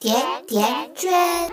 [0.00, 0.14] 甜
[0.46, 1.10] 甜圈。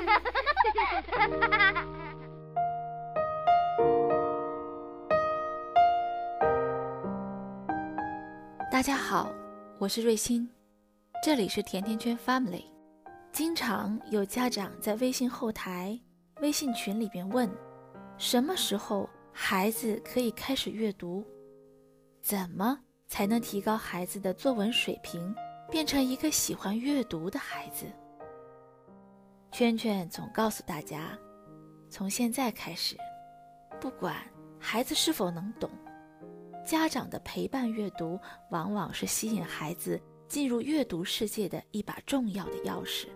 [8.72, 9.34] 大家好，
[9.80, 10.48] 我是瑞欣，
[11.24, 12.66] 这里是甜甜圈 Family。
[13.32, 16.00] 经常有家长在微信后台、
[16.40, 17.50] 微信群里边问，
[18.20, 21.26] 什么时候孩子可以开始阅读？
[22.22, 22.78] 怎么
[23.08, 25.34] 才能提高孩子的作文水平，
[25.72, 27.88] 变成一个喜欢阅读的孩子？
[29.58, 31.18] 圈圈总告诉大家，
[31.90, 32.98] 从现在开始，
[33.80, 34.18] 不管
[34.60, 35.72] 孩子是否能懂。
[36.66, 38.20] 家长的陪伴阅读，
[38.52, 43.08] 往往是吸引孩子进入阅读世界的一把重要的钥匙。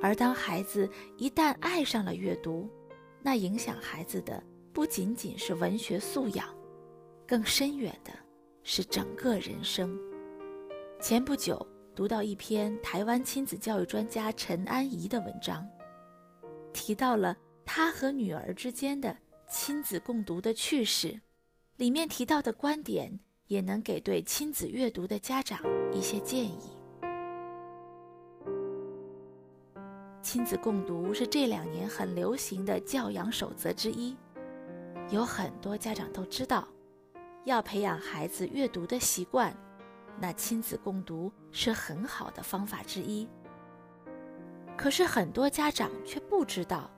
[0.00, 2.66] 而当孩子一旦爱上了阅读，
[3.20, 4.42] 那影响孩子的
[4.72, 6.48] 不仅仅是文学素养，
[7.28, 8.10] 更深远的
[8.62, 9.94] 是整个人生。
[10.98, 15.68] 前不久读到一篇台湾亲子教育专家陈安怡的文章，
[16.72, 19.14] 提到了她和女儿之间的
[19.46, 21.20] 亲子共读的趣事。
[21.76, 25.60] 里面提到的观点，也能给对亲子阅读的家长
[25.92, 26.60] 一些建议。
[30.22, 34.16] 亲子共读是这两年很流行的教养守则之一，
[35.10, 36.66] 有很多家长都知道，
[37.44, 39.54] 要培养孩子阅读的习惯，
[40.22, 43.28] 那亲子共读是很好的方法之一。
[44.76, 46.88] 可是很多家长却不知道，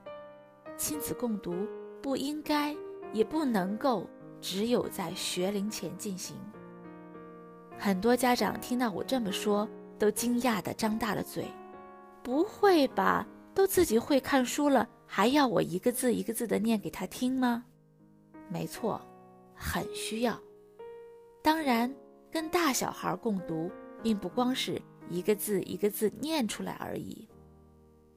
[0.77, 1.67] 亲子共读
[2.03, 2.77] 不应该，
[3.15, 4.07] 也不能够。
[4.43, 6.37] 只有在学龄前进行。
[7.79, 9.67] 很多家长听到我这么说，
[9.99, 11.47] 都惊讶地张大了嘴
[12.23, 13.27] ：“不会吧？
[13.55, 17.65] 都自己会看书了，还要我一个字一个字地念给他听吗？”
[18.53, 19.01] 没错，
[19.55, 20.39] 很需要。
[21.43, 21.91] 当然，
[22.35, 23.71] 跟大小孩共读，
[24.03, 27.29] 并不光是一个字一个字念出来而已。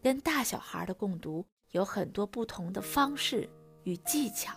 [0.01, 3.47] 跟大小孩的共读有很多不同的方式
[3.83, 4.55] 与技巧。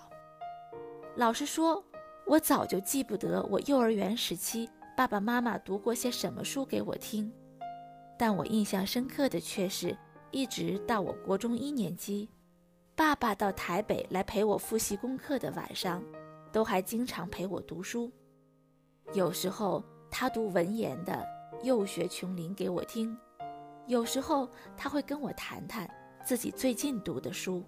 [1.14, 1.84] 老实说，
[2.26, 4.66] 我早就记不得我幼儿园时期
[4.96, 7.30] 爸爸妈妈读过些什么书给我听，
[8.18, 9.94] 但我印象深刻的却是，
[10.30, 12.30] 一直到我国中一年级，
[12.96, 16.02] 爸爸到台北来陪我复习功课的晚上，
[16.50, 18.10] 都还经常陪我读书。
[19.12, 21.12] 有时候他读文言的
[21.64, 23.16] 《幼学琼林》给我听，
[23.86, 25.88] 有时候他会跟我谈谈
[26.24, 27.64] 自己最近读的书。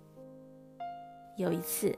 [1.37, 1.97] 有一次，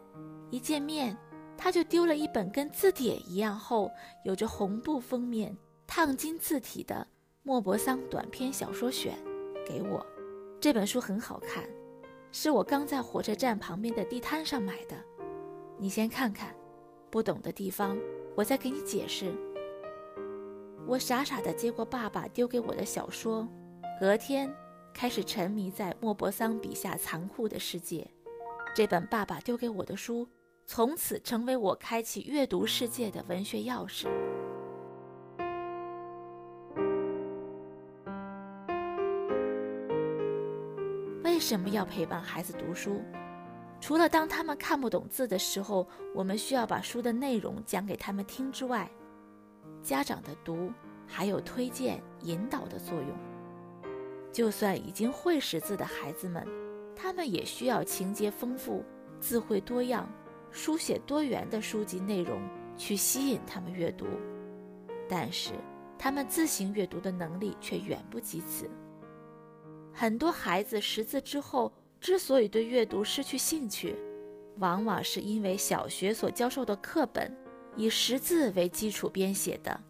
[0.50, 1.16] 一见面。
[1.56, 3.88] 他就丢了一本跟字典一样厚、
[4.24, 5.56] 有着红布封面、
[5.86, 6.96] 烫金字体的
[7.44, 9.16] 《莫泊桑短篇小说选》
[9.66, 10.04] 给我。
[10.60, 11.64] 这本书很好看，
[12.32, 14.96] 是我刚在火车站旁边的地摊上买的。
[15.78, 16.52] 你先看看，
[17.08, 17.96] 不懂的地方
[18.34, 19.32] 我再给你解释。
[20.86, 23.48] 我傻傻地接过爸爸丢给我的小说，
[24.00, 24.54] 隔天
[24.92, 28.06] 开始沉迷在莫泊桑笔下残酷的世界。
[28.74, 30.28] 这本爸爸丢给我的书。
[30.66, 34.06] 从此成为我开启阅读世界的文学钥匙。
[41.22, 43.02] 为什么要陪伴孩子读书？
[43.84, 48.90] 除了当他们看不懂字的时候，我们需要把书的内容讲给他们听之外，
[49.82, 50.72] 家长的读
[51.06, 53.10] 还有推荐、引导的作用。
[54.32, 56.48] 就算已经会识字的孩子们，
[56.96, 58.82] 他们也需要情节丰富、
[59.20, 60.08] 字汇多样。
[60.50, 62.40] 书写多元的书籍内容
[62.78, 64.06] 去吸引他们阅读，
[65.06, 65.52] 但是
[65.98, 68.66] 他们自行阅读的能力却远不及此。
[69.92, 71.70] 很多孩子识字之后，
[72.04, 73.96] 之所以对阅读失去兴趣，
[74.58, 77.34] 往往是因为小学所教授的课本
[77.76, 79.80] 以识字为基础编写的。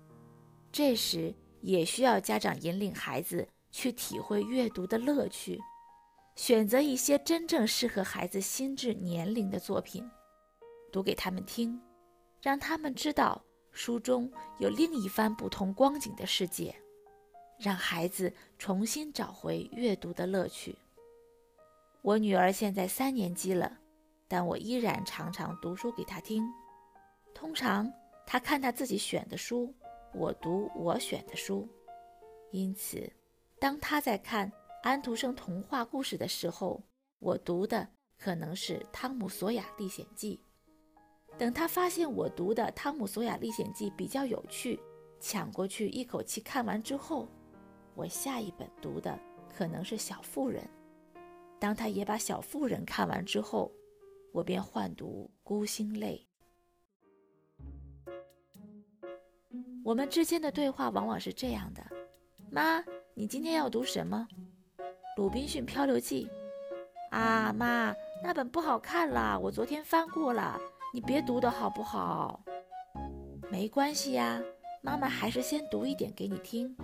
[0.71, 5.59] 这时也需要家长引领孩子去体会阅读的乐趣，
[6.37, 10.09] 选择一些真正适合孩子心智年龄的作品。
[10.93, 11.81] 读给他们听，
[12.41, 16.77] 让他们知道书中有另一番不同光景的世界，
[17.59, 20.79] 让孩子重新找回阅读的乐趣。
[22.05, 23.79] 我女儿现在三年级了，
[24.29, 26.47] 但我依然常常读书给她听。
[27.33, 27.91] 通常
[28.27, 29.75] 她看她自己选的书，
[30.13, 31.67] 我读我选的书。
[32.51, 33.11] 因此，
[33.59, 34.53] 当她在看
[34.83, 36.83] 安徒生童话故事的时候，
[37.21, 40.39] 我读的可能是《汤姆·索亚历险记》。
[41.39, 44.79] 等她发现我读的《汤姆·索亚历险记》比较有趣，
[45.21, 47.27] 抢过去一口气看完之后，
[47.95, 49.19] 我下一本读的
[49.49, 50.63] 可能是《小妇人》。
[51.65, 53.73] 当他也把《小妇人》看完之后，
[54.33, 56.29] 我便换读《孤星泪》。
[59.83, 61.83] 我们之间的对话往往是这样的
[62.53, 62.85] ：“妈，
[63.15, 64.29] 你今天要读什么？”
[65.17, 66.29] 鲁滨逊漂流记》。
[67.17, 70.61] 啊，妈，那本不好看啦，我昨天翻过了，
[70.93, 72.45] 你别读的好不好？
[73.51, 74.39] 没关系呀，
[74.83, 76.77] 妈妈还是先读一点给你听。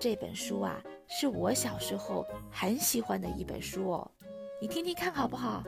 [0.00, 4.10] 这本书啊，是我小时候很喜欢的一本书哦，
[4.58, 5.62] 你听听看好不好？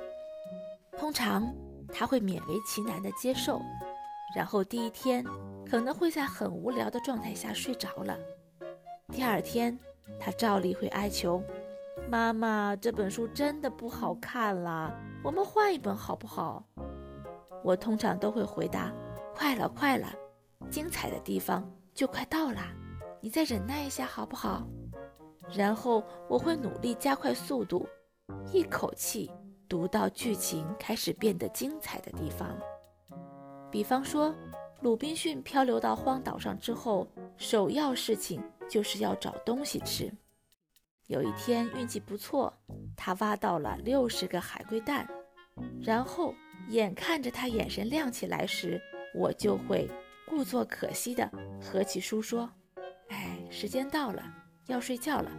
[0.96, 1.54] 通常
[1.92, 3.60] 他会勉为其难的接受，
[4.34, 5.22] 然后第一天
[5.68, 8.18] 可能会在很无聊的状态下睡着了。
[9.12, 9.78] 第二天，
[10.18, 11.42] 他照例会哀求。
[12.08, 14.90] 妈妈，这本书真的不好看啦，
[15.22, 16.64] 我们换一本好不好？
[17.62, 18.90] 我通常都会回答：
[19.34, 20.08] 快了，快了，
[20.70, 22.62] 精彩的地方就快到了，
[23.20, 24.66] 你再忍耐一下好不好？
[25.52, 27.86] 然后我会努力加快速度，
[28.52, 29.30] 一口气
[29.68, 32.58] 读到剧情开始变得精彩的地方。
[33.70, 34.34] 比方说，
[34.80, 40.10] 鲁滨逊漂流到荒岛上之后，首要事情就是要找东西吃。
[41.06, 42.52] 有一天运气不错，
[42.96, 45.08] 他挖到了六十个海龟蛋，
[45.82, 46.34] 然后
[46.68, 48.80] 眼看着他眼神亮起来时，
[49.14, 49.90] 我就会
[50.26, 51.30] 故作可惜地
[51.60, 52.50] 合起书说
[53.08, 54.22] ：“哎，时间到了，
[54.66, 55.30] 要睡觉了。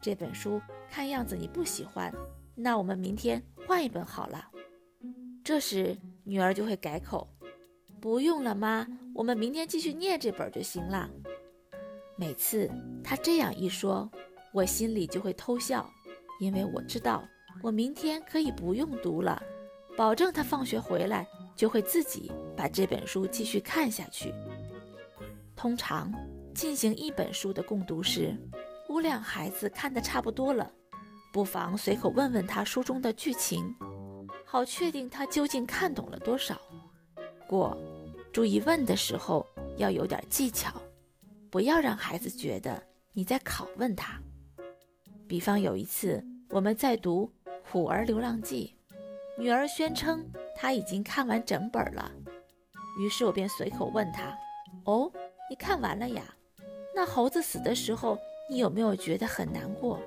[0.00, 0.60] 这本书
[0.90, 2.12] 看样子你不喜欢，
[2.54, 4.50] 那我们明天换一本好了。”
[5.44, 7.28] 这时女儿就会改口
[8.00, 11.10] ：“不用了，妈，我们明天继续念这本就行了。”
[12.16, 12.70] 每次
[13.04, 14.10] 她这样一说。
[14.52, 15.86] 我心里就会偷笑，
[16.40, 17.22] 因为我知道
[17.62, 19.42] 我明天可以不用读了，
[19.98, 24.32] 保证她放学回来就会自己把这本书继续看下去。
[25.54, 26.10] 通常
[26.54, 28.34] 进行一本书的共读时，
[28.96, 30.72] 估量孩子看得差不多了，
[31.30, 33.76] 不妨随口问问他书中的剧情，
[34.42, 36.58] 好确定他究竟看懂了多少。
[37.46, 37.76] 过，
[38.32, 39.46] 注意问的时候
[39.76, 40.80] 要有点技巧，
[41.50, 42.82] 不要让孩子觉得
[43.12, 44.18] 你在拷问他。
[45.28, 47.30] 比方有一次，我们在读
[47.70, 48.74] 《虎儿流浪记》，
[49.38, 50.26] 女儿宣称
[50.56, 52.10] 她已经看完整本了，
[52.98, 54.34] 于是我便随口问她
[54.86, 55.12] ：“哦，
[55.50, 56.22] 你看完了呀？
[56.94, 58.16] 那猴子死的时候，
[58.48, 60.00] 你有没有觉得很难过？”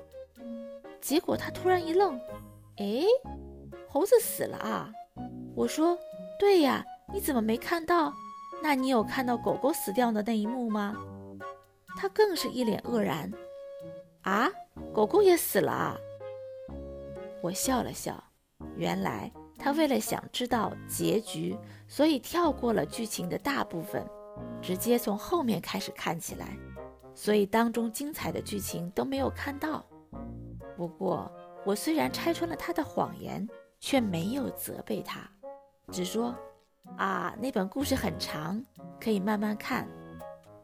[1.00, 2.20] 结果他突然一愣
[2.78, 3.04] ：“哎，
[3.88, 4.92] 猴子死了啊？”
[5.56, 5.98] 我说
[6.38, 8.12] ：“对呀，你怎么没看到？
[8.62, 10.94] 那你有看到狗狗死掉的那一幕吗？”
[11.96, 13.32] 他更是一脸愕然
[14.22, 14.48] ：“啊？”
[14.92, 15.96] 狗狗也死了啊，
[17.42, 18.22] 我笑了笑。
[18.76, 21.56] 原来他为了想知道结局，
[21.86, 24.04] 所以跳过了剧情的大部分，
[24.60, 26.56] 直接从后面开始看起来，
[27.14, 29.84] 所以当中精彩的剧情都没有看到。
[30.76, 31.30] 不过
[31.64, 33.48] 我虽然拆穿了他的谎言，
[33.78, 35.30] 却没有责备他，
[35.92, 36.34] 只说
[36.96, 38.64] ：“啊，那本故事很长，
[39.00, 39.88] 可以慢慢看。”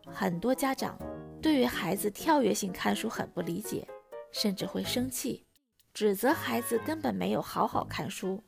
[0.07, 0.99] 很多家长
[1.43, 3.87] 对于孩子跳跃性看书很不理解。
[4.33, 5.47] 甚至会生气，
[5.95, 8.43] 指责孩子根本没有好好看书。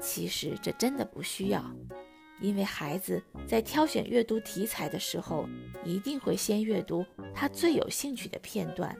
[0.00, 1.64] 其实这真的不需要，
[2.40, 5.48] 因为孩子在挑选阅读题材的时候，
[5.84, 7.04] 一定会先阅读
[7.38, 8.92] 他最有兴趣的片段。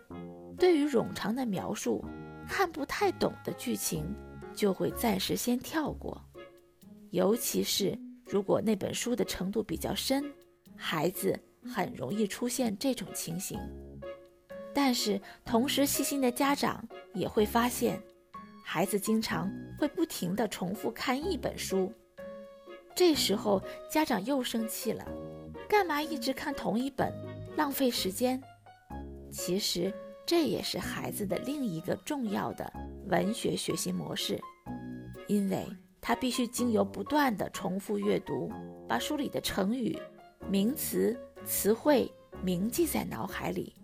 [0.56, 2.04] 对于冗长的描述、
[2.48, 4.14] 看不太懂的剧情，
[4.54, 6.24] 就会暂时先跳过。
[7.10, 10.24] 尤其是如果那本书的程度比较深，
[10.76, 13.58] 孩子很容易出现这种情形。
[14.72, 18.00] 但是，同时细心的家长也会发现，
[18.64, 21.92] 孩子经常会不停地重复看一本书。
[22.94, 23.60] 这时候，
[23.90, 25.04] 家长又生气了
[25.68, 27.12] ：“干嘛一直看同一本，
[27.58, 28.40] 浪费时间？”
[29.32, 29.92] 其实，
[30.24, 32.72] 这也是孩子的另一个重要的
[33.08, 34.40] 文学学习模式，
[35.26, 35.66] 因为
[36.00, 38.48] 他必须经由不断的重复阅读，
[38.86, 39.98] 把书里的成语、
[40.48, 42.08] 名词、词汇
[42.44, 43.74] 铭记在脑海里。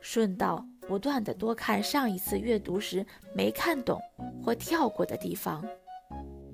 [0.00, 4.00] 顺道不断的多看上一次阅读时没看懂
[4.42, 5.62] 或跳过的地方，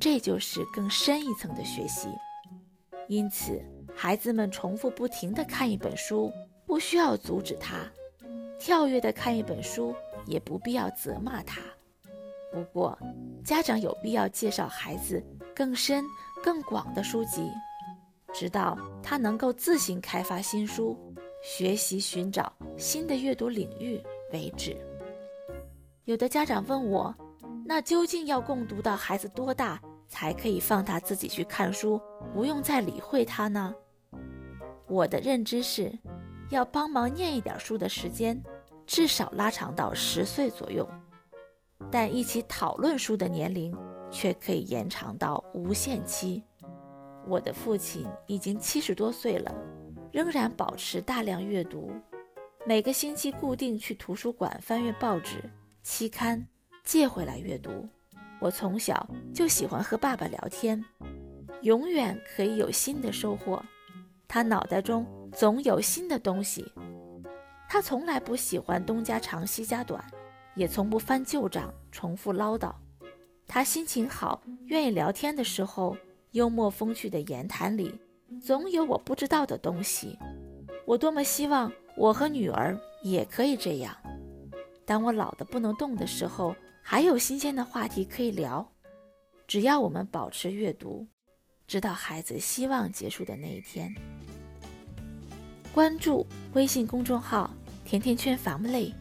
[0.00, 2.08] 这就是更深一层的学习。
[3.08, 3.62] 因此，
[3.94, 6.32] 孩子们重复不停的看一本书，
[6.76, 7.90] 不需要阻止他；
[8.58, 9.94] 跳跃的看一本书，
[10.26, 11.62] 也不必要责骂他。
[12.52, 12.98] 不过，
[13.42, 16.04] 家长有必要介绍孩子更深、
[16.44, 17.50] 更广的书籍，
[18.30, 20.94] 直到他能够自行开发新书。
[21.42, 23.98] 学习寻找新的阅读领域
[24.34, 24.76] 为止。
[26.04, 27.14] 有的家长问我，
[27.64, 29.80] 那究竟要共读到孩子多大
[30.10, 31.98] 才可以放他自己去看书，
[32.34, 33.74] 不用再理会他呢？
[34.88, 35.92] 我的认知是，
[36.50, 38.42] 要帮忙念一点书的时间，
[38.86, 40.88] 至少拉长到十岁左右，
[41.90, 43.76] 但一起讨论书的年龄
[44.10, 46.42] 却可以延长到无限期。
[47.26, 49.54] 我的父亲已经七十多岁了。
[50.12, 51.92] 仍然保持大量阅读，
[52.64, 55.42] 每个星期固定去图书馆翻阅报纸，
[55.82, 56.42] 期刊
[56.84, 57.86] 借回来阅读。
[58.40, 60.82] 我从小就喜欢和爸爸聊天，
[61.60, 63.62] 永远可以有新的收获。
[64.26, 65.04] 他脑袋中
[65.38, 66.72] 总有新的东西。
[67.68, 70.02] 他从来不喜欢东家长西家短，
[70.54, 72.72] 也从不翻旧账、重复唠叨。
[73.46, 75.94] 他心情好、愿意聊天的时候，
[76.30, 78.00] 幽默风趣的言谈里，
[78.42, 80.18] 总有我不知道的东西。
[80.86, 83.94] 我多么希望我和女儿也可以这样。
[84.86, 88.66] 当我老得不能动的时候，还有新鲜的话题可以聊。
[89.46, 91.06] 只要我们保持阅读，
[91.66, 93.94] 直到孩子希望结束的那一天。
[95.76, 97.50] 关注微信公众号
[97.84, 98.94] “甜甜圈 family”，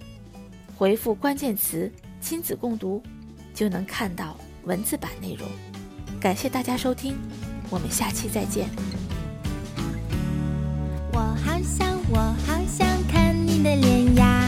[0.75, 1.89] 回复关键词
[2.20, 3.01] “亲子共读”，
[3.55, 5.48] 就能看到文字版内容。
[6.20, 7.15] 感谢大家收听，
[7.70, 8.67] 我们下期再见。
[11.13, 14.44] 我好想，我好想看你的脸呀，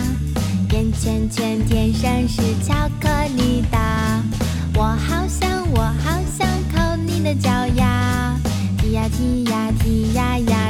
[0.73, 3.07] 眼圈圈天生是巧克
[3.37, 3.77] 力的。
[4.75, 8.37] 我好想，我好想抠你的脚丫，
[8.79, 10.66] 踢呀踢呀踢呀呀。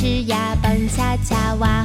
[0.00, 1.84] 吃呀，蹦恰恰，哇